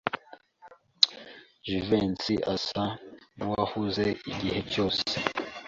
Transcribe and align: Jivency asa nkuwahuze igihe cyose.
Jivency 1.67 2.35
asa 2.55 2.83
nkuwahuze 3.35 4.05
igihe 4.31 4.59
cyose. 4.71 5.07